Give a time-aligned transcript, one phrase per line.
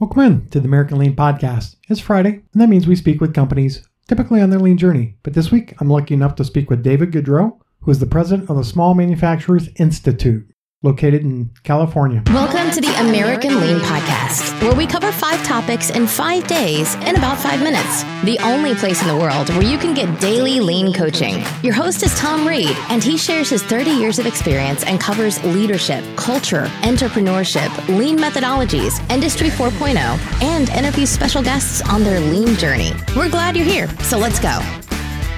[0.00, 1.76] Welcome in to the American Lean Podcast.
[1.90, 5.18] It's Friday, and that means we speak with companies, typically on their lean journey.
[5.22, 8.48] But this week, I'm lucky enough to speak with David Goodreau, who is the president
[8.48, 10.50] of the Small Manufacturers Institute
[10.82, 12.22] located in California.
[12.28, 17.16] Welcome to the American Lean Podcast, where we cover five topics in five days in
[17.16, 18.02] about five minutes.
[18.24, 21.44] The only place in the world where you can get daily lean coaching.
[21.62, 25.42] Your host is Tom Reed, and he shares his 30 years of experience and covers
[25.44, 29.96] leadership, culture, entrepreneurship, lean methodologies, Industry 4.0,
[30.42, 32.92] and interviews special guests on their lean journey.
[33.14, 34.58] We're glad you're here, so let's go.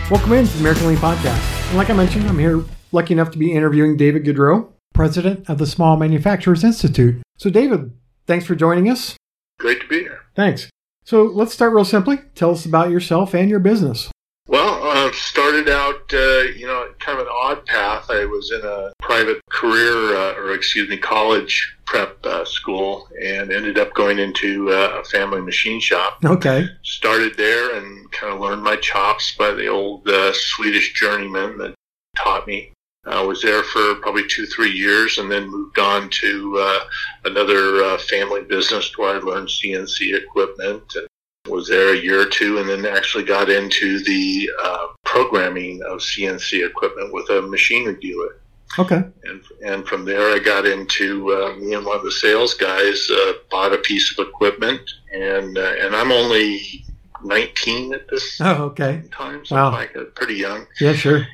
[0.09, 1.68] Welcome in to the American Lean Podcast.
[1.70, 5.59] And like I mentioned, I'm here lucky enough to be interviewing David Goodreau, president of
[5.59, 7.23] the Small Manufacturers Institute.
[7.37, 7.92] So, David,
[8.27, 9.16] thanks for joining us.
[9.59, 10.20] Great to be here.
[10.34, 10.70] Thanks.
[11.05, 12.18] So, let's start real simply.
[12.34, 14.10] Tell us about yourself and your business.
[14.48, 18.10] Well, I uh, started out, uh, you know, kind of an odd path.
[18.10, 23.52] I was in a private career, uh, or excuse me, college prep uh, school, and
[23.52, 26.18] ended up going into uh, a family machine shop.
[26.24, 26.66] Okay.
[26.82, 31.74] Started there and kind of learned my chops by the old uh, Swedish journeyman that
[32.16, 32.71] taught me.
[33.04, 36.80] I was there for probably two, three years, and then moved on to uh,
[37.24, 40.84] another uh, family business where I learned CNC equipment.
[40.95, 41.06] And
[41.48, 45.98] was there a year or two, and then actually got into the uh, programming of
[45.98, 48.38] CNC equipment with a machinery dealer.
[48.78, 49.02] Okay.
[49.24, 53.10] And and from there, I got into uh, me and one of the sales guys
[53.10, 54.80] uh, bought a piece of equipment,
[55.12, 56.84] and uh, and I'm only
[57.24, 59.02] 19 at this oh, okay.
[59.12, 59.66] time, so wow.
[59.68, 61.26] I'm like uh, pretty young Yeah, sure.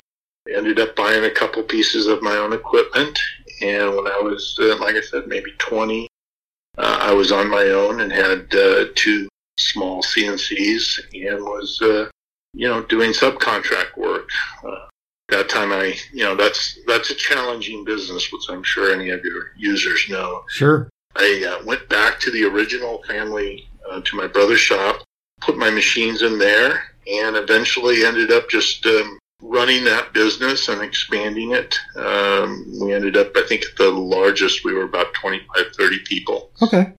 [0.53, 3.17] Ended up buying a couple pieces of my own equipment.
[3.61, 6.07] And when I was, uh, like I said, maybe 20,
[6.77, 12.09] uh, I was on my own and had uh, two small CNCs and was, uh,
[12.53, 14.29] you know, doing subcontract work.
[14.65, 14.87] Uh,
[15.29, 19.23] that time I, you know, that's, that's a challenging business, which I'm sure any of
[19.23, 20.43] your users know.
[20.49, 20.89] Sure.
[21.15, 25.03] I uh, went back to the original family, uh, to my brother's shop,
[25.41, 30.81] put my machines in there, and eventually ended up just um, running that business and
[30.81, 31.79] expanding it.
[31.95, 36.51] Um, we ended up, I think, at the largest, we were about 25, 30 people.
[36.61, 36.93] Okay.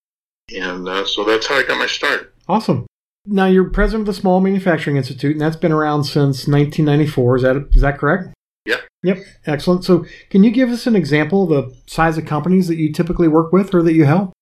[0.56, 2.34] And uh, so that's how I got my start.
[2.48, 2.86] Awesome.
[3.26, 7.36] Now you're president of the Small Manufacturing Institute, and that's been around since 1994.
[7.36, 8.34] Is that is that correct?
[8.64, 8.78] Yeah.
[9.02, 9.18] Yep.
[9.46, 9.84] Excellent.
[9.84, 13.28] So, can you give us an example of the size of companies that you typically
[13.28, 14.32] work with or that you help?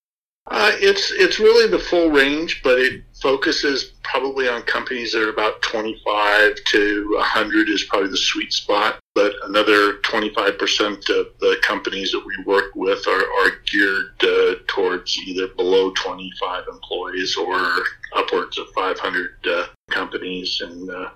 [0.47, 5.29] Uh, it's it's really the full range, but it focuses probably on companies that are
[5.29, 8.99] about 25 to 100 is probably the sweet spot.
[9.15, 15.17] But another 25% of the companies that we work with are, are geared uh, towards
[15.17, 17.83] either below 25 employees or
[18.15, 20.61] upwards of 500 uh, companies.
[20.61, 21.09] And uh,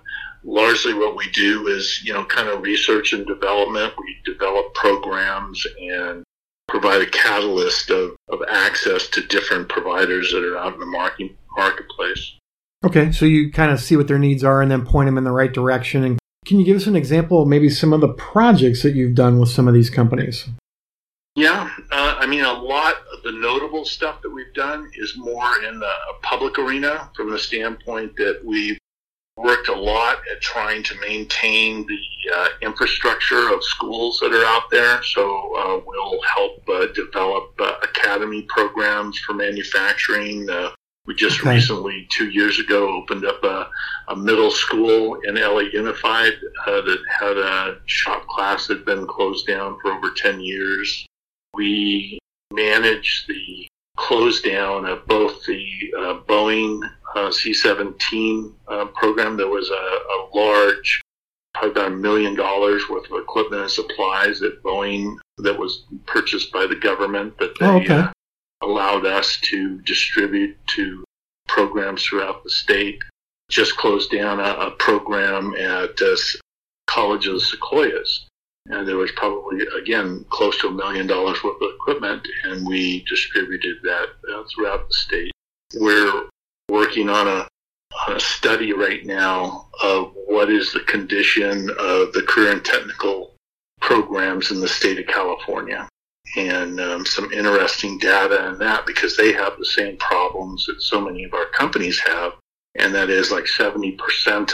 [0.44, 3.94] largely what we do is, you know, kind of research and development.
[3.98, 6.24] We develop programs and
[6.68, 11.30] provide a catalyst of, of access to different providers that are out in the market,
[11.56, 12.34] marketplace.
[12.84, 15.24] Okay, so you kind of see what their needs are and then point them in
[15.24, 16.04] the right direction.
[16.04, 19.14] And can you give us an example of maybe some of the projects that you've
[19.14, 20.48] done with some of these companies?
[21.36, 25.64] Yeah, uh, I mean, a lot of the notable stuff that we've done is more
[25.66, 25.92] in the
[26.22, 28.78] public arena from the standpoint that we've
[29.36, 31.98] worked a lot at trying to maintain the
[32.36, 35.02] uh, infrastructure of schools that are out there.
[35.02, 40.46] So uh, we'll help uh, develop uh, academy programs for manufacturing.
[41.06, 41.54] We just Okay.
[41.56, 43.68] recently, two years ago, opened up a,
[44.08, 46.32] a middle school in LA Unified
[46.66, 51.06] uh, that had a shop class that had been closed down for over 10 years.
[51.54, 52.18] We
[52.52, 56.80] managed the close down of both the uh, Boeing
[57.14, 59.36] uh, C-17 uh, program.
[59.36, 61.00] There was a, a large,
[61.52, 66.50] probably about a million dollars worth of equipment and supplies that Boeing that was purchased
[66.52, 67.94] by the government that they Oh, okay.
[67.94, 68.08] uh,
[68.64, 71.04] allowed us to distribute to
[71.48, 72.98] programs throughout the state.
[73.50, 76.16] Just closed down a, a program at uh,
[76.86, 78.26] College of the Sequoias.
[78.66, 83.04] And there was probably, again, close to a million dollars worth of equipment, and we
[83.04, 85.32] distributed that uh, throughout the state.
[85.74, 86.28] We're
[86.70, 87.46] working on a,
[88.08, 93.34] on a study right now of what is the condition of the and technical
[93.82, 95.86] programs in the state of California.
[96.36, 101.00] And um, some interesting data in that because they have the same problems that so
[101.00, 102.32] many of our companies have.
[102.76, 103.96] And that is like 70%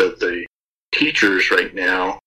[0.00, 0.44] of the
[0.92, 2.18] teachers right now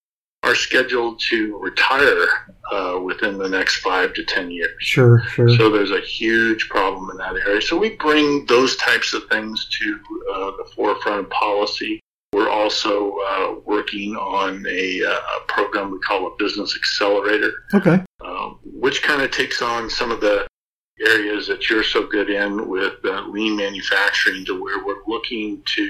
[0.44, 2.28] are scheduled to retire
[2.72, 4.72] uh, within the next five to 10 years.
[4.80, 5.50] Sure, sure.
[5.56, 7.62] So there's a huge problem in that area.
[7.62, 10.00] So we bring those types of things to
[10.34, 12.00] uh, the forefront of policy.
[12.34, 18.02] We're also uh, working on a, uh, a program we call a business accelerator, okay.
[18.84, 20.46] Which kind of takes on some of the
[21.08, 25.90] areas that you're so good in with uh, lean manufacturing to where we're looking to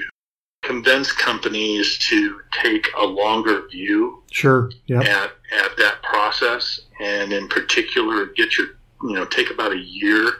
[0.62, 4.70] convince companies to take a longer view Sure.
[4.86, 5.02] Yep.
[5.06, 5.30] at,
[5.60, 8.68] at that process and in particular get your
[9.02, 10.30] you know take about a year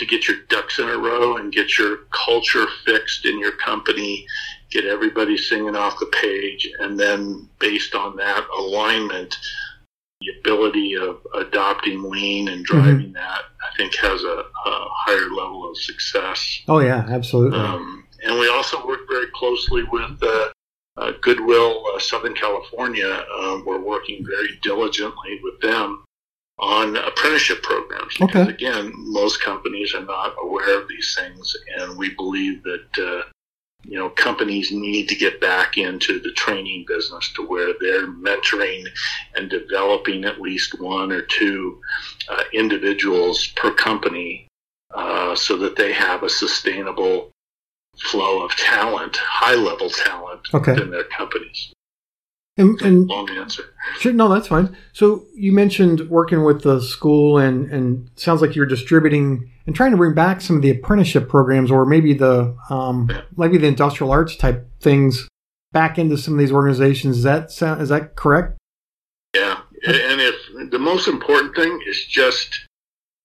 [0.00, 4.26] to get your ducks in a row and get your culture fixed in your company
[4.72, 9.38] get everybody singing off the page and then based on that alignment
[10.24, 15.68] the ability of adopting lean and driving that i think has a, a higher level
[15.70, 17.58] of success Oh yeah, absolutely.
[17.58, 20.48] um, and we also work very closely with uh,
[20.96, 23.24] uh, Goodwill uh, Southern California.
[23.38, 26.04] Um, we're working very diligently with them
[26.58, 28.14] on apprenticeship programs.
[28.16, 28.50] Because, Okay.
[28.54, 32.86] again, most companies are not aware of these things, and we believe that.
[33.84, 38.86] You know, companies need to get back into the training business to where they're mentoring
[39.34, 41.80] and developing at least one or two
[42.30, 44.46] uh, individuals per company
[44.94, 47.30] uh, so that they have a sustainable
[47.98, 50.72] flow of talent, high level talent Okay.
[50.72, 51.73] within their companies.
[52.56, 53.64] And, and Long answer.
[53.98, 54.76] Sure, no, that's fine.
[54.92, 59.90] So you mentioned working with the school, and and sounds like you're distributing and trying
[59.92, 64.10] to bring back some of the apprenticeship programs, or maybe the um, maybe the industrial
[64.12, 65.28] arts type things
[65.72, 67.18] back into some of these organizations.
[67.18, 68.56] Is that sound, is that correct?
[69.34, 69.58] Yeah.
[69.86, 72.66] And if the most important thing is just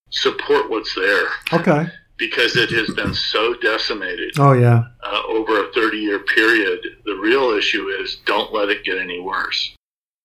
[0.10, 1.88] support what's there Okay.
[2.18, 4.84] because it has been so decimated Oh yeah.
[5.04, 6.80] uh, over a 30 year period.
[7.20, 9.76] The real issue is don't let it get any worse.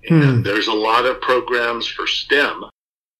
[0.07, 0.23] Hmm.
[0.23, 2.65] And there's a lot of programs for STEM.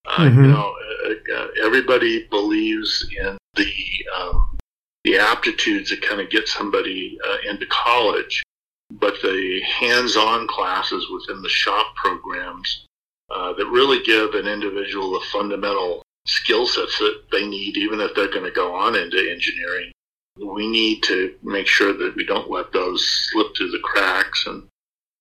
[0.05, 0.35] Uh, Mhm.
[0.35, 0.75] You know,
[1.05, 3.73] uh, uh, everybody believes in the
[4.15, 4.57] um,
[5.03, 8.43] the aptitudes that kind of get somebody uh, into college,
[8.91, 12.85] but the hands-on classes within the shop programs
[13.29, 18.15] uh, that really give an individual the fundamental skill sets that they need, even if
[18.15, 19.91] they're going to go on into engineering.
[20.37, 24.45] We need to make sure that we don't let those slip through the cracks.
[24.47, 24.67] And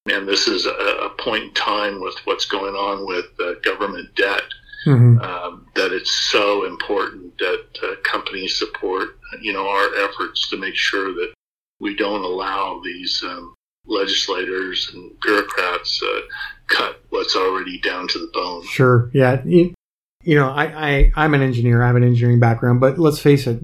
[0.07, 4.15] and this is a, a point in time with what's going on with uh, government
[4.17, 4.43] debt
[4.85, 10.59] hmm um, that it's so important that uh, companies support, you know, our efforts to
[10.59, 11.33] make sure that
[11.81, 13.55] we don't allow these um,
[13.87, 16.21] legislators and bureaucrats uh,
[16.69, 18.65] cut what's already down to the bone.
[18.67, 19.11] Sure.
[19.13, 19.43] Yeah.
[19.45, 19.75] You,
[20.23, 21.83] you know, I, I I'm an engineer.
[21.83, 23.61] I have an engineering background, but let's face it,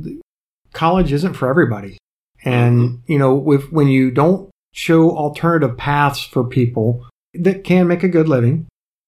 [0.73, 1.99] college isn't for everybody.
[2.45, 8.03] And you know, with when you don't show alternative paths for people that can make
[8.03, 8.67] a good living,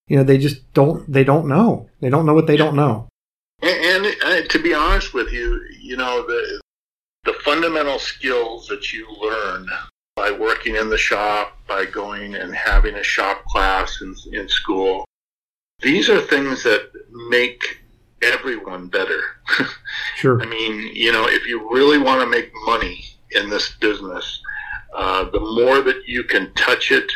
[0.08, 1.88] you know, they just don't they don't know.
[2.00, 3.08] They don't know what they don't know.
[3.62, 6.60] And, and uh, to be honest with you, you know the
[7.24, 9.68] the fundamental skills that you learn
[10.16, 15.04] by working in the shop, by going and having a shop class in, in school,
[15.80, 16.90] these are things that
[17.28, 17.81] make
[18.22, 19.20] everyone better.
[20.16, 20.40] Sure.
[20.40, 24.40] I mean, you know, if you really want to make money in this business,
[24.94, 27.10] uh, the more that you can touch it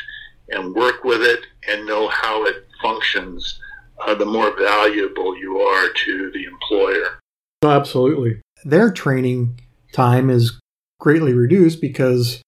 [0.48, 3.60] and work with it and know how it functions,
[4.04, 7.18] uh, the more valuable you are to the employer.
[7.62, 8.40] Oh, absolutely.
[8.64, 9.60] Their training
[9.92, 10.58] time is
[11.00, 12.42] greatly reduced because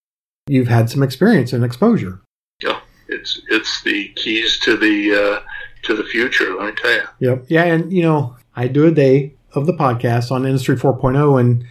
[0.48, 2.20] you've had some experience and exposure.
[2.62, 5.40] Yeah, it's it's the keys to the uh,
[5.84, 6.54] to the future.
[6.54, 7.02] Let me tell you.
[7.20, 7.44] Yep.
[7.48, 11.64] Yeah, and you know, I do a day of the podcast on Industry 4.0 and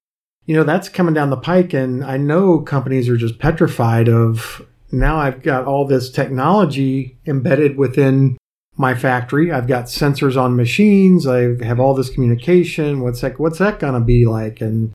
[0.45, 4.65] you know, that's coming down the pike and I know companies are just petrified of
[4.89, 8.37] now I've got all this technology embedded within
[8.77, 9.51] my factory.
[9.51, 11.27] I've got sensors on machines.
[11.27, 13.01] I have all this communication.
[13.01, 14.61] What's that what's that going to be like?
[14.61, 14.93] And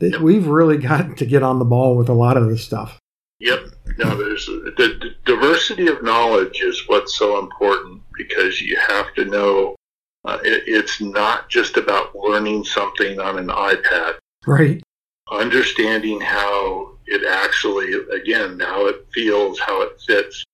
[0.00, 2.98] th- we've really got to get on the ball with a lot of this stuff.
[3.40, 3.66] Yep.
[3.98, 9.26] No, there's the, the diversity of knowledge is what's so important because you have to
[9.26, 9.76] know
[10.24, 14.14] uh, it, it's not just about learning something on an iPad.
[14.46, 14.82] Right.
[15.30, 20.44] Understanding how it actually, again, how it feels, how it fits.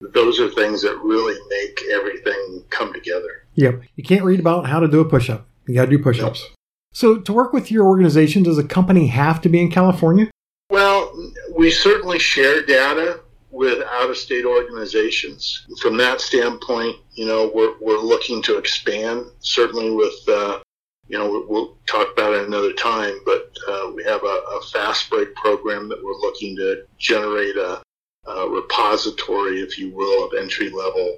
[0.00, 3.46] Those are things that really make everything come together.
[3.54, 3.82] Yep.
[3.96, 5.46] You can't read about how to do a push up.
[5.66, 6.50] You got to do push ups.
[6.92, 10.30] So, to work with your organization, does a company have to be in California?
[10.70, 11.12] Well,
[11.56, 13.20] we certainly share data
[13.54, 15.66] with out of state organizations.
[15.80, 20.58] From that standpoint, you know, we're, we're looking to expand, certainly with, uh,
[21.06, 24.60] you know, we'll, we'll talk about it another time, but uh, we have a, a
[24.72, 27.80] fast break program that we're looking to generate a,
[28.26, 31.16] a repository, if you will, of entry level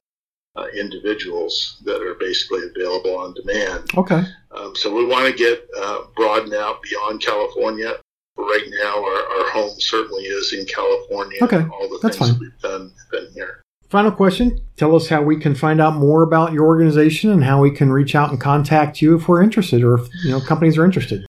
[0.57, 3.91] uh, individuals that are basically available on demand.
[3.97, 4.23] Okay.
[4.51, 7.95] Um, so we want to get uh, broaden out beyond California.
[8.37, 11.39] Right now, our, our home certainly is in California.
[11.43, 12.39] Okay, all the that's things fine.
[12.39, 13.63] that we've done been here.
[13.89, 14.61] Final question.
[14.77, 17.93] Tell us how we can find out more about your organization and how we can
[17.93, 21.25] reach out and contact you if we're interested or if you know companies are interested.